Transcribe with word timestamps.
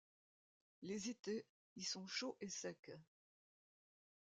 Les 0.81 1.09
étés 1.11 1.45
y 1.75 1.83
sont 1.83 2.07
chauds 2.07 2.35
et 2.41 2.49
secs. 2.49 2.91